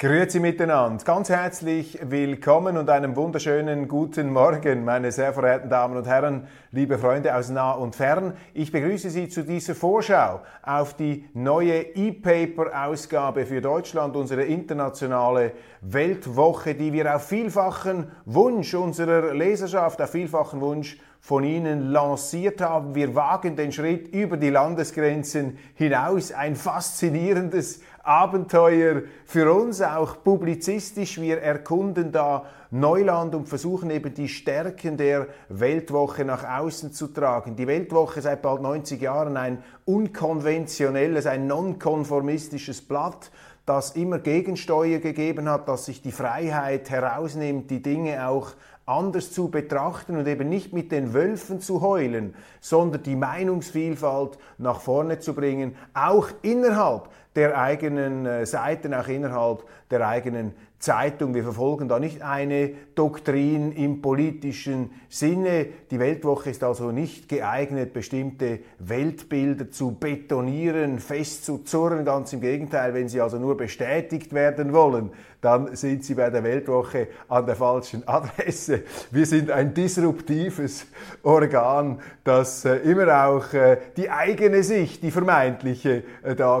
[0.00, 1.04] Grüezi miteinander.
[1.04, 6.98] Ganz herzlich willkommen und einen wunderschönen guten Morgen, meine sehr verehrten Damen und Herren, liebe
[6.98, 8.34] Freunde aus nah und fern.
[8.54, 16.76] Ich begrüße Sie zu dieser Vorschau auf die neue E-Paper-Ausgabe für Deutschland, unsere internationale Weltwoche,
[16.76, 22.94] die wir auf vielfachen Wunsch unserer Leserschaft, auf vielfachen Wunsch von Ihnen lanciert haben.
[22.94, 26.32] Wir wagen den Schritt über die Landesgrenzen hinaus.
[26.32, 31.20] Ein faszinierendes Abenteuer für uns, auch publizistisch.
[31.20, 37.56] Wir erkunden da Neuland und versuchen eben die Stärken der Weltwoche nach außen zu tragen.
[37.56, 43.30] Die Weltwoche seit bald 90 Jahren ein unkonventionelles, ein nonkonformistisches Blatt,
[43.66, 48.52] das immer Gegensteuer gegeben hat, das sich die Freiheit herausnimmt, die Dinge auch
[48.88, 54.80] anders zu betrachten und eben nicht mit den Wölfen zu heulen, sondern die Meinungsvielfalt nach
[54.80, 61.34] vorne zu bringen, auch innerhalb der eigenen äh, Seiten, auch innerhalb der eigenen Zeitung.
[61.34, 65.66] Wir verfolgen da nicht eine Doktrin im politischen Sinne.
[65.90, 72.04] Die Weltwoche ist also nicht geeignet, bestimmte Weltbilder zu betonieren, festzuzurren.
[72.04, 76.42] Ganz im Gegenteil, wenn sie also nur bestätigt werden wollen, dann sind Sie bei der
[76.42, 78.82] Weltwoche an der falschen Adresse.
[79.12, 80.86] Wir sind ein disruptives
[81.22, 86.02] Organ, das äh, immer auch äh, die eigene Sicht, die vermeintliche,
[86.36, 86.60] da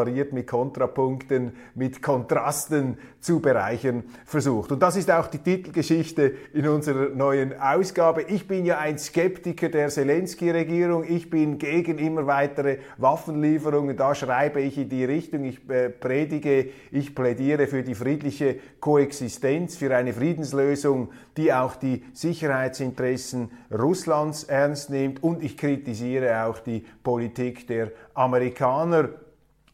[0.00, 4.72] konterkariert mit Kontrapunkten, mit Kontrasten zu bereichern versucht.
[4.72, 8.22] Und das ist auch die Titelgeschichte in unserer neuen Ausgabe.
[8.22, 11.04] Ich bin ja ein Skeptiker der Zelensky-Regierung.
[11.06, 13.96] Ich bin gegen immer weitere Waffenlieferungen.
[13.96, 15.44] Da schreibe ich in die Richtung.
[15.44, 23.50] Ich predige, ich plädiere für die friedliche Koexistenz, für eine Friedenslösung, die auch die Sicherheitsinteressen
[23.70, 29.10] Russlands ernst nimmt und ich kritisiere auch die Politik der Amerikaner.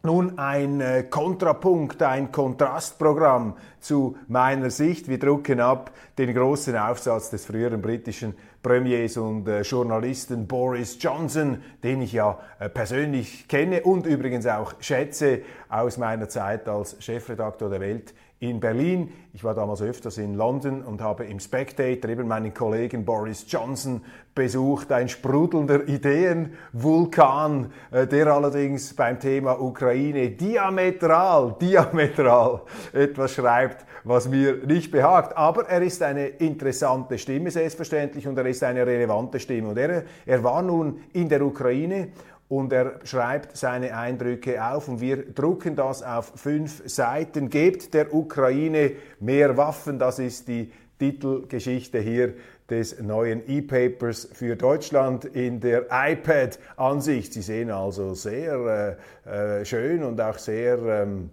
[0.06, 5.08] Nun ein äh, Kontrapunkt, ein Kontrastprogramm zu meiner Sicht.
[5.08, 11.60] Wir drucken ab den großen Aufsatz des früheren britischen Premiers und äh, Journalisten Boris Johnson,
[11.82, 17.68] den ich ja äh, persönlich kenne und übrigens auch schätze aus meiner Zeit als Chefredakteur
[17.68, 19.12] der Welt in Berlin.
[19.32, 24.02] Ich war damals öfters in London und habe im Spectator eben meinen Kollegen Boris Johnson
[24.34, 32.60] besucht, ein sprudelnder Ideenvulkan, äh, der allerdings beim Thema Ukraine diametral, diametral
[32.92, 35.36] etwas schreibt, was mir nicht behagt.
[35.36, 39.68] Aber er ist eine interessante Stimme, selbstverständlich, und er ist eine relevante Stimme.
[39.68, 42.08] Und er, er war nun in der Ukraine
[42.48, 47.50] und er schreibt seine Eindrücke auf und wir drucken das auf fünf Seiten.
[47.50, 52.34] Gebt der Ukraine mehr Waffen, das ist die Titelgeschichte hier
[52.70, 57.32] des neuen E-Papers für Deutschland in der iPad-Ansicht.
[57.32, 61.30] Sie sehen also sehr äh, äh, schön und auch sehr ähm,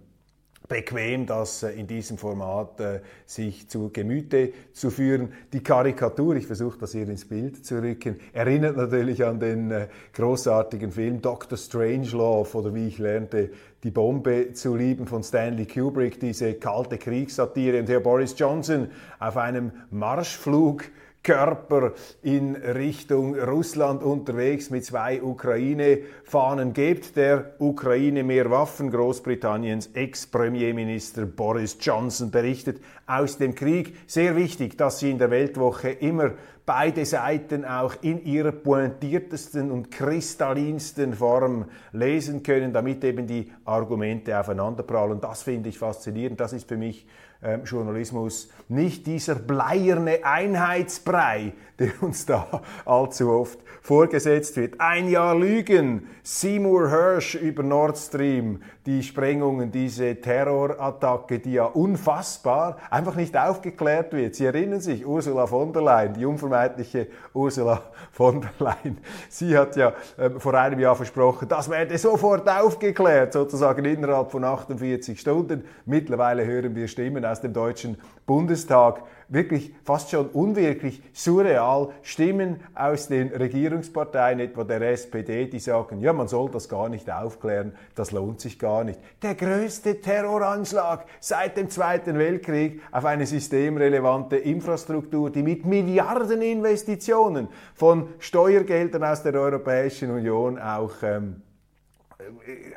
[0.74, 5.32] bequem, das äh, in diesem Format äh, sich zu Gemüte zu führen.
[5.52, 9.86] Die Karikatur, ich versuche das hier ins Bild zu rücken, erinnert natürlich an den äh,
[10.14, 11.56] großartigen Film Dr.
[11.56, 13.50] Strangelove oder wie ich lernte,
[13.84, 17.78] die Bombe zu lieben von Stanley Kubrick, diese kalte Kriegssatire.
[17.78, 18.88] Und Herr Boris Johnson
[19.20, 20.86] auf einem Marschflug
[21.24, 26.74] Körper in Richtung Russland unterwegs mit zwei Ukraine-Fahnen.
[26.74, 28.90] Gebt der Ukraine mehr Waffen.
[28.90, 33.96] Großbritanniens Ex-Premierminister Boris Johnson berichtet aus dem Krieg.
[34.06, 36.32] Sehr wichtig, dass Sie in der Weltwoche immer
[36.66, 44.38] beide Seiten auch in ihrer pointiertesten und kristallinsten Form lesen können, damit eben die Argumente
[44.38, 45.20] aufeinanderprallen.
[45.20, 46.40] Das finde ich faszinierend.
[46.40, 47.06] Das ist für mich
[47.44, 54.80] ähm, Journalismus nicht dieser bleierne Einheitsbrei, der uns da allzu oft vorgesetzt wird.
[54.80, 62.78] Ein Jahr Lügen, Seymour Hirsch über Nord Stream, die Sprengungen, diese Terrorattacke, die ja unfassbar
[62.90, 64.36] einfach nicht aufgeklärt wird.
[64.36, 68.98] Sie erinnern sich, Ursula von der Leyen, die unvermeidliche Ursula von der Leyen,
[69.28, 74.44] sie hat ja äh, vor einem Jahr versprochen, das werde sofort aufgeklärt, sozusagen innerhalb von
[74.44, 75.64] 48 Stunden.
[75.84, 77.96] Mittlerweile hören wir Stimmen aus dem Deutschen
[78.26, 86.00] Bundestag, wirklich fast schon unwirklich, surreal, Stimmen aus den Regierungsparteien, etwa der SPD, die sagen,
[86.00, 88.98] ja, man soll das gar nicht aufklären, das lohnt sich gar nicht.
[89.22, 98.08] Der größte Terroranschlag seit dem Zweiten Weltkrieg auf eine systemrelevante Infrastruktur, die mit Milliardeninvestitionen von
[98.18, 101.43] Steuergeldern aus der Europäischen Union auch ähm,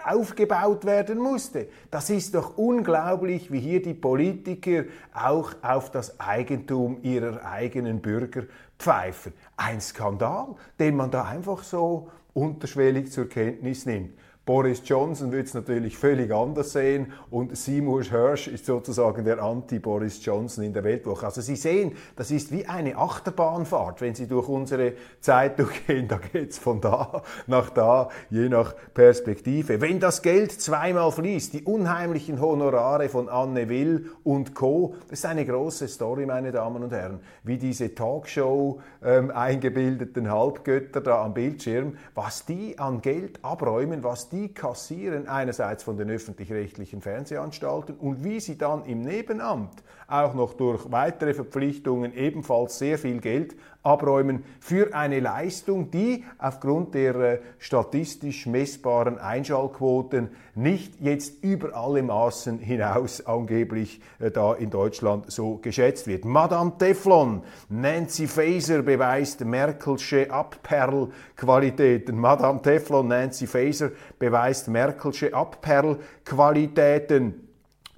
[0.05, 1.67] aufgebaut werden musste.
[1.91, 8.43] Das ist doch unglaublich, wie hier die Politiker auch auf das Eigentum ihrer eigenen Bürger
[8.79, 9.33] pfeifen.
[9.55, 14.13] Ein Skandal, den man da einfach so unterschwellig zur Kenntnis nimmt.
[14.47, 20.23] Boris Johnson wird es natürlich völlig anders sehen und Seymour Hersh ist sozusagen der Anti-Boris
[20.23, 21.25] Johnson in der Weltwoche.
[21.25, 26.17] Also Sie sehen, das ist wie eine Achterbahnfahrt, wenn Sie durch unsere Zeitung gehen, da
[26.17, 29.81] geht es von da nach da, je nach Perspektive.
[29.81, 35.25] Wenn das Geld zweimal fließt, die unheimlichen Honorare von Anne Will und Co., das ist
[35.25, 41.33] eine große Story, meine Damen und Herren, wie diese Talkshow ähm, eingebildeten Halbgötter da am
[41.33, 47.95] Bildschirm, was die an Geld abräumen, was die die kassieren einerseits von den öffentlich-rechtlichen Fernsehanstalten
[47.95, 53.55] und wie sie dann im Nebenamt auch noch durch weitere Verpflichtungen ebenfalls sehr viel Geld
[53.83, 62.03] abräumen für eine Leistung, die aufgrund der äh, statistisch messbaren Einschaltquoten nicht jetzt über alle
[62.03, 66.25] Maßen hinaus angeblich äh, da in Deutschland so geschätzt wird.
[66.25, 72.17] Madame Teflon, Nancy Faeser beweist Merkelsche Abperlqualitäten.
[72.17, 77.46] Madame Teflon, Nancy Faeser beweist Merkelsche Abperlqualitäten.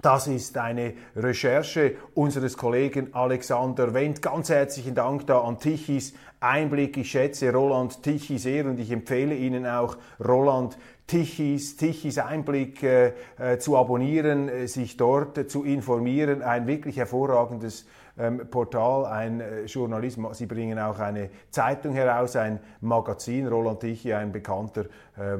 [0.02, 4.22] Das ist eine Recherche unseres Kollegen Alexander Wendt.
[4.22, 6.96] Ganz herzlichen Dank da an Tichys Einblick.
[6.96, 13.12] Ich schätze Roland Tichy sehr und ich empfehle Ihnen auch Roland Tichys, Tichys Einblick äh,
[13.36, 16.40] äh, zu abonnieren, äh, sich dort äh, zu informieren.
[16.40, 17.84] Ein wirklich hervorragendes
[18.16, 20.38] ähm, Portal, ein Journalismus.
[20.38, 23.48] Sie bringen auch eine Zeitung heraus, ein Magazin.
[23.48, 24.86] Roland Tichy, ein bekannter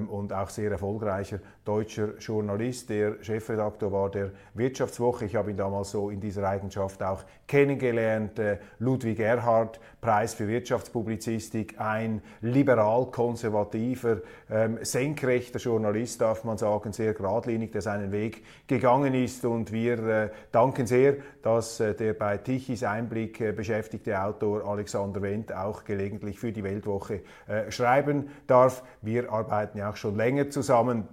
[0.09, 1.41] und auch sehr erfolgreicher
[1.71, 5.27] deutscher Journalist, der Chefredaktor war der Wirtschaftswoche.
[5.27, 8.41] Ich habe ihn damals so in dieser Eigenschaft auch kennengelernt.
[8.41, 17.15] Äh, Ludwig Erhard, Preis für Wirtschaftspublizistik, ein liberal-konservativer, ähm, senkrechter Journalist, darf man sagen, sehr
[17.15, 19.45] geradlinig, der seinen Weg gegangen ist.
[19.45, 25.53] Und wir äh, danken sehr, dass äh, der bei Tichys Einblick beschäftigte Autor Alexander Wendt
[25.55, 27.21] auch gelegentlich für die Weltwoche
[27.69, 28.83] schreiben darf.
[29.03, 31.09] Wir arbeiten ja auch schon länger zusammen.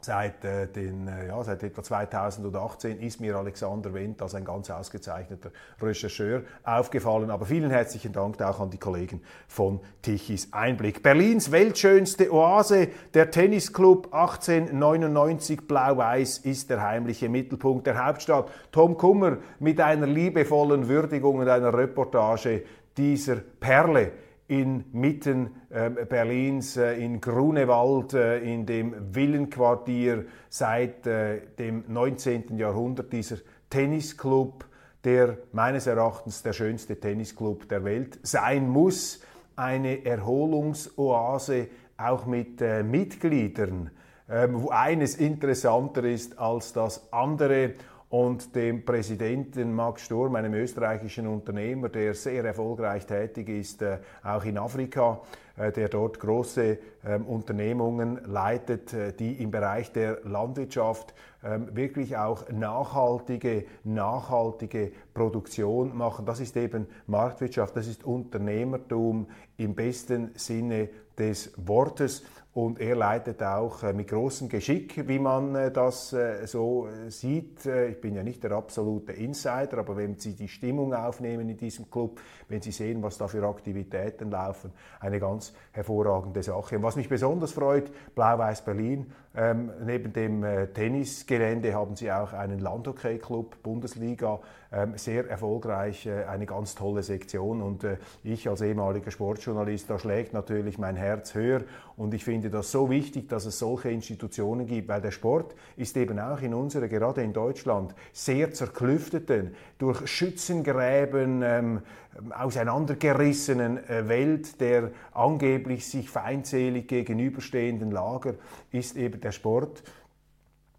[0.00, 4.70] Seit, äh, den, äh, ja, seit etwa 2018 ist mir Alexander Wendt als ein ganz
[4.70, 5.50] ausgezeichneter
[5.82, 7.30] Rechercheur aufgefallen.
[7.30, 11.02] Aber vielen herzlichen Dank auch an die Kollegen von Tichys Einblick.
[11.02, 18.50] Berlins weltschönste Oase, der Tennisclub 1899 Blau-Weiß ist der heimliche Mittelpunkt der Hauptstadt.
[18.70, 22.62] Tom Kummer mit einer liebevollen Würdigung und einer Reportage
[22.96, 24.12] dieser Perle
[24.48, 32.56] inmitten äh, Berlins, äh, in Grunewald, äh, in dem Villenquartier seit äh, dem 19.
[32.56, 33.36] Jahrhundert, dieser
[33.70, 34.64] Tennisclub,
[35.04, 39.20] der meines Erachtens der schönste Tennisclub der Welt sein muss,
[39.56, 43.90] eine Erholungsoase auch mit Mitgliedern,
[44.28, 47.72] ähm, wo eines interessanter ist als das andere
[48.08, 54.44] und dem Präsidenten Max Sturm, einem österreichischen Unternehmer, der sehr erfolgreich tätig ist, äh, auch
[54.44, 55.20] in Afrika,
[55.56, 62.16] äh, der dort große ähm, Unternehmungen leitet, äh, die im Bereich der Landwirtschaft ähm, wirklich
[62.16, 66.26] auch nachhaltige, nachhaltige Produktion machen.
[66.26, 69.26] Das ist eben Marktwirtschaft, das ist Unternehmertum
[69.56, 72.22] im besten Sinne des Wortes.
[72.56, 77.66] Und er leitet auch äh, mit großem Geschick, wie man äh, das äh, so sieht.
[77.66, 81.90] Ich bin ja nicht der absolute Insider, aber wenn Sie die Stimmung aufnehmen in diesem
[81.90, 86.76] Club, wenn Sie sehen, was da für Aktivitäten laufen, eine ganz hervorragende Sache.
[86.76, 92.32] Und was mich besonders freut, Blau-Weiß Berlin, ähm, neben dem äh, Tennisgelände haben sie auch
[92.32, 94.40] einen Landhockey-Club, Bundesliga,
[94.72, 97.62] ähm, sehr erfolgreich, äh, eine ganz tolle Sektion.
[97.62, 101.62] Und äh, ich als ehemaliger Sportjournalist, da schlägt natürlich mein Herz höher.
[101.96, 105.96] Und ich finde das so wichtig, dass es solche Institutionen gibt, weil der Sport ist
[105.96, 111.82] eben auch in unserer, gerade in Deutschland, sehr zerklüfteten, durch Schützengräben, ähm,
[112.30, 118.34] auseinandergerissenen äh, Welt der angeblich sich feindselig gegenüberstehenden Lager
[118.72, 119.82] ist eben der Sport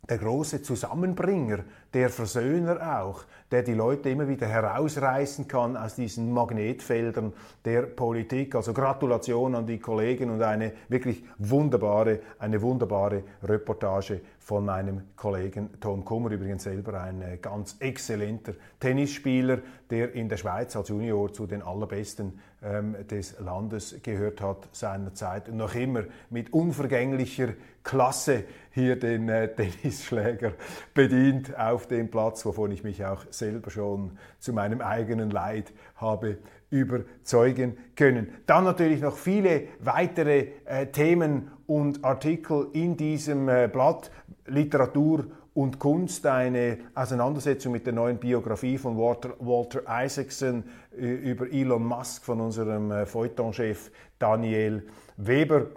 [0.10, 6.32] der große Zusammenbringer der Versöhner auch, der die Leute immer wieder herausreißen kann aus diesen
[6.32, 7.34] Magnetfeldern
[7.66, 8.56] der Politik.
[8.56, 15.78] Also Gratulation an die Kollegen und eine wirklich wunderbare, eine wunderbare Reportage von meinem Kollegen
[15.82, 21.34] Tom Kummer, übrigens selber ein äh, ganz exzellenter Tennisspieler, der in der Schweiz als Junior
[21.34, 25.50] zu den allerbesten ähm, des Landes gehört hat seinerzeit.
[25.50, 30.54] Und noch immer mit unvergänglicher Klasse hier den äh, Tennisschläger
[30.94, 36.38] bedient auf dem Platz, wovon ich mich auch selber schon zu meinem eigenen Leid habe
[36.70, 38.30] überzeugen können.
[38.46, 44.12] Dann natürlich noch viele weitere äh, Themen und Artikel in diesem äh, Blatt,
[44.46, 50.64] Literatur und Kunst, eine Auseinandersetzung mit der neuen Biografie von Walter, Walter Isaacson
[50.96, 54.84] äh, über Elon Musk von unserem äh, Feuilletonchef Daniel
[55.18, 55.68] Weber.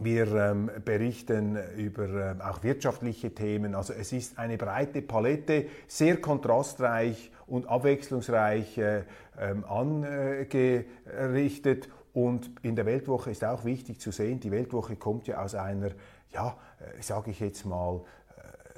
[0.00, 3.76] Wir ähm, berichten über ähm, auch wirtschaftliche Themen.
[3.76, 9.04] Also es ist eine breite Palette, sehr kontrastreich und abwechslungsreich äh,
[9.38, 10.88] ähm, angerichtet.
[12.12, 15.90] Und in der Weltwoche ist auch wichtig zu sehen, die Weltwoche kommt ja aus einer,
[16.32, 18.00] ja, äh, sage ich jetzt mal,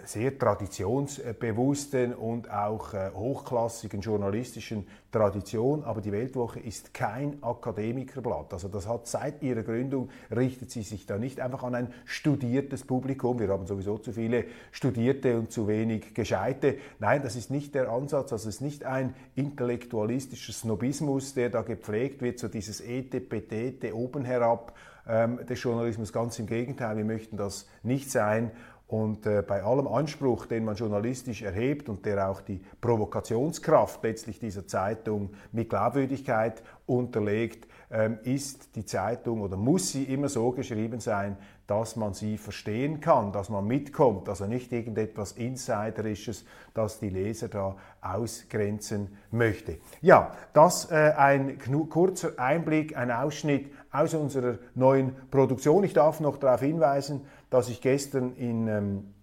[0.09, 8.53] sehr traditionsbewussten und auch äh, hochklassigen journalistischen Tradition, aber die Weltwoche ist kein Akademikerblatt.
[8.53, 12.85] Also das hat seit ihrer Gründung richtet sie sich da nicht einfach an ein studiertes
[12.85, 13.39] Publikum.
[13.39, 16.77] Wir haben sowieso zu viele Studierte und zu wenig Gescheite.
[16.99, 18.33] Nein, das ist nicht der Ansatz.
[18.33, 24.75] Es ist nicht ein intellektualistischer Snobismus, der da gepflegt wird, so dieses Etepetete oben herab
[25.09, 26.13] ähm, des Journalismus.
[26.13, 28.51] Ganz im Gegenteil, wir möchten das nicht sein.
[28.89, 34.39] Und äh, bei allem Anspruch, den man journalistisch erhebt und der auch die Provokationskraft letztlich
[34.39, 41.01] dieser Zeitung mit Glaubwürdigkeit unterlegt, ähm, ist die Zeitung oder muss sie immer so geschrieben
[41.01, 47.09] sein, dass man sie verstehen kann, dass man mitkommt, also nicht irgendetwas Insiderisches, das die
[47.09, 49.79] Leser da ausgrenzen möchte.
[50.01, 51.59] Ja, das äh, ein
[51.91, 55.83] kurzer Einblick, ein Ausschnitt aus unserer neuen Produktion.
[55.85, 59.15] Ich darf noch darauf hinweisen, dass ich gestern in ähm,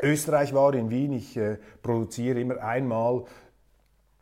[0.00, 1.12] Österreich war, in Wien.
[1.12, 3.24] Ich äh, produziere immer einmal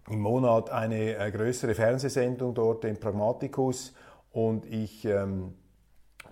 [0.09, 3.95] im Monat eine äh, größere Fernsehsendung dort, den Pragmaticus.
[4.33, 5.55] Und ich, ähm,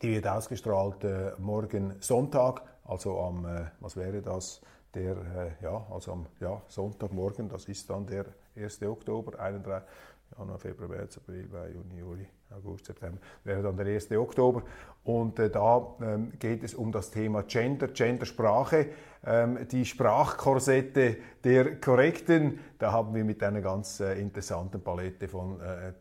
[0.03, 4.61] die wird ausgestrahlt äh, morgen Sonntag, also am, äh, was wäre das?
[4.95, 8.27] Der, äh, ja, also am ja, Sonntagmorgen, das ist dann der
[8.57, 8.83] 1.
[8.83, 9.89] Oktober, 31.
[10.39, 14.11] Januar, Februar, März, April, Mai, Juni, Juli, August, September, wäre dann der 1.
[14.13, 14.63] Oktober.
[15.05, 18.87] Und äh, da ähm, geht es um das Thema Gender, Gendersprache,
[19.25, 22.59] ähm, die Sprachkorsette der Korrekten.
[22.79, 25.93] Da haben wir mit einer ganz äh, interessanten Palette von äh, äh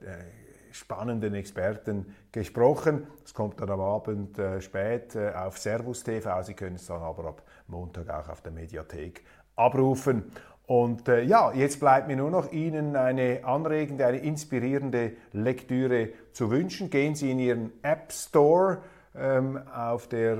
[0.73, 3.07] spannenden Experten gesprochen.
[3.25, 6.41] Es kommt dann am Abend äh, spät äh, auf Servus TV.
[6.43, 9.23] Sie können es dann aber ab Montag auch auf der Mediathek
[9.55, 10.31] abrufen.
[10.71, 16.49] Und äh, ja, jetzt bleibt mir nur noch Ihnen eine anregende, eine inspirierende Lektüre zu
[16.49, 16.89] wünschen.
[16.89, 18.77] Gehen Sie in Ihren App Store
[19.13, 20.37] ähm, auf der,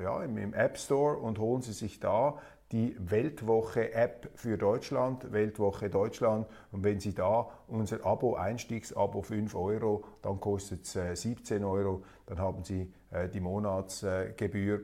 [0.00, 2.36] äh, ja, im, App Store und holen Sie sich da
[2.72, 6.46] die Weltwoche App für Deutschland, Weltwoche Deutschland.
[6.70, 12.02] Und wenn Sie da unser Abo, Einstiegsabo 5 Euro, dann kostet es äh, 17 Euro,
[12.26, 14.82] dann haben Sie äh, die Monatsgebühr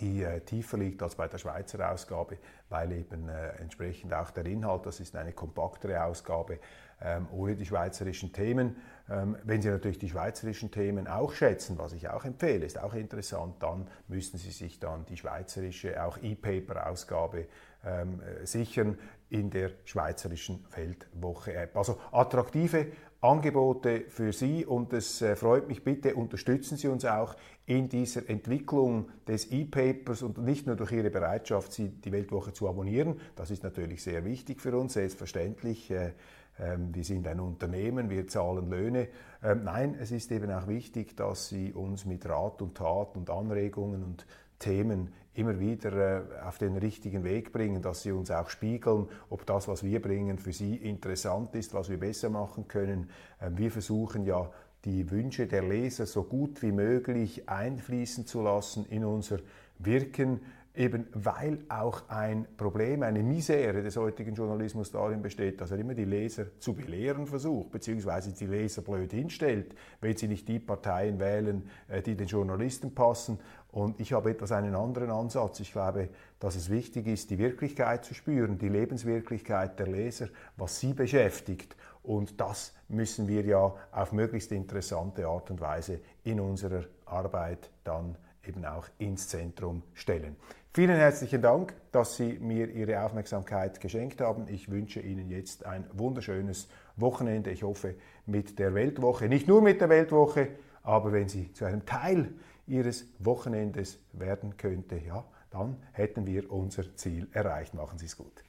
[0.00, 2.38] die äh, tiefer liegt als bei der Schweizer Ausgabe,
[2.68, 6.58] weil eben äh, entsprechend auch der Inhalt, das ist eine kompaktere Ausgabe
[7.00, 8.76] ähm, ohne die schweizerischen Themen.
[9.08, 12.94] Ähm, wenn Sie natürlich die schweizerischen Themen auch schätzen, was ich auch empfehle, ist auch
[12.94, 17.46] interessant, dann müssen Sie sich dann die schweizerische, auch E-Paper-Ausgabe
[17.84, 18.98] ähm, äh, sichern
[19.30, 21.76] in der schweizerischen Feldwoche-App.
[21.76, 22.86] Also attraktive
[23.20, 27.34] Angebote für Sie und es äh, freut mich, bitte unterstützen Sie uns auch
[27.66, 32.68] in dieser Entwicklung des E-Papers und nicht nur durch Ihre Bereitschaft, Sie die Weltwoche zu
[32.68, 33.20] abonnieren.
[33.34, 35.90] Das ist natürlich sehr wichtig für uns, selbstverständlich.
[35.90, 36.12] Äh,
[36.60, 39.08] ähm, wir sind ein Unternehmen, wir zahlen Löhne.
[39.42, 43.30] Ähm, nein, es ist eben auch wichtig, dass Sie uns mit Rat und Tat und
[43.30, 44.26] Anregungen und
[44.60, 49.46] Themen immer wieder äh, auf den richtigen Weg bringen, dass sie uns auch spiegeln, ob
[49.46, 53.08] das, was wir bringen, für sie interessant ist, was wir besser machen können.
[53.40, 54.50] Ähm, wir versuchen ja,
[54.84, 59.38] die Wünsche der Leser so gut wie möglich einfließen zu lassen in unser
[59.78, 60.40] Wirken
[60.78, 65.94] eben weil auch ein Problem, eine Misere des heutigen Journalismus darin besteht, dass er immer
[65.94, 71.18] die Leser zu belehren versucht, beziehungsweise die Leser blöd hinstellt, wenn sie nicht die Parteien
[71.18, 73.40] wählen, äh, die den Journalisten passen.
[73.78, 75.60] Und ich habe etwas einen anderen Ansatz.
[75.60, 76.08] Ich glaube,
[76.40, 81.76] dass es wichtig ist, die Wirklichkeit zu spüren, die Lebenswirklichkeit der Leser, was sie beschäftigt.
[82.02, 88.16] Und das müssen wir ja auf möglichst interessante Art und Weise in unserer Arbeit dann
[88.44, 90.34] eben auch ins Zentrum stellen.
[90.74, 94.48] Vielen herzlichen Dank, dass Sie mir Ihre Aufmerksamkeit geschenkt haben.
[94.48, 97.52] Ich wünsche Ihnen jetzt ein wunderschönes Wochenende.
[97.52, 97.94] Ich hoffe
[98.26, 100.48] mit der Weltwoche, nicht nur mit der Weltwoche,
[100.82, 102.30] aber wenn sie zu einem Teil
[102.68, 107.74] Ihres Wochenendes werden könnte, ja, dann hätten wir unser Ziel erreicht.
[107.74, 108.44] Machen Sie es gut.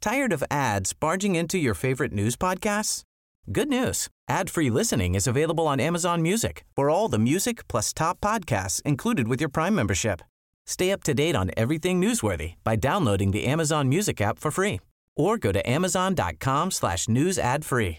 [0.00, 3.02] Tired of ads barging into your favorite news podcasts?
[3.50, 4.08] Good news.
[4.28, 6.64] Ad-free listening is available on Amazon Music.
[6.76, 10.20] For all the music plus top podcasts included with your Prime membership.
[10.66, 14.80] Stay up to date on everything newsworthy by downloading the Amazon Music app for free
[15.16, 17.98] or go to amazon.com slash news ad free.